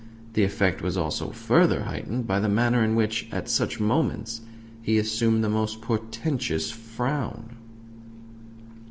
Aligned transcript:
The 0.33 0.43
effect 0.43 0.81
was 0.81 0.97
also 0.97 1.29
further 1.29 1.83
heightened 1.83 2.25
by 2.25 2.39
the 2.39 2.49
manner 2.49 2.83
in 2.83 2.95
which, 2.95 3.27
at 3.31 3.47
such 3.47 3.79
moments, 3.79 4.41
he 4.81 4.97
assumed 4.97 5.43
the 5.43 5.47
most 5.47 5.79
portentous 5.79 6.71
frown. 6.71 7.55